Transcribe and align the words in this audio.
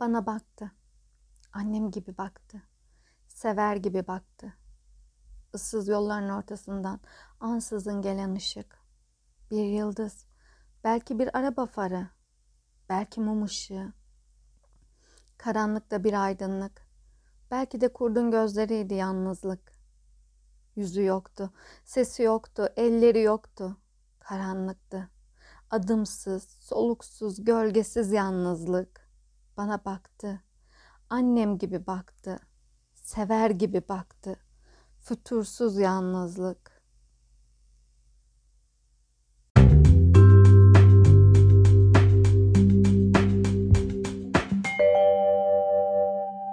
Bana 0.00 0.26
baktı. 0.26 0.72
Annem 1.52 1.90
gibi 1.90 2.18
baktı. 2.18 2.62
Sever 3.28 3.76
gibi 3.76 4.06
baktı. 4.06 4.54
Issız 5.54 5.88
yolların 5.88 6.28
ortasından 6.28 7.00
ansızın 7.40 8.02
gelen 8.02 8.34
ışık. 8.34 8.78
Bir 9.50 9.64
yıldız. 9.64 10.26
Belki 10.84 11.18
bir 11.18 11.38
araba 11.38 11.66
farı. 11.66 12.08
Belki 12.88 13.20
mum 13.20 13.42
ışığı. 13.42 13.92
Karanlıkta 15.38 16.04
bir 16.04 16.24
aydınlık. 16.24 16.86
Belki 17.50 17.80
de 17.80 17.92
kurdun 17.92 18.30
gözleriydi 18.30 18.94
yalnızlık. 18.94 19.72
Yüzü 20.76 21.04
yoktu, 21.04 21.50
sesi 21.84 22.22
yoktu, 22.22 22.68
elleri 22.76 23.22
yoktu. 23.22 23.76
Karanlıktı. 24.20 25.10
Adımsız, 25.70 26.42
soluksuz, 26.42 27.44
gölgesiz 27.44 28.12
yalnızlık. 28.12 28.99
Bana 29.60 29.84
baktı. 29.84 30.40
Annem 31.10 31.58
gibi 31.58 31.86
baktı. 31.86 32.40
Sever 32.94 33.50
gibi 33.50 33.88
baktı. 33.88 34.36
Fütursuz 35.00 35.78
yalnızlık. 35.78 36.79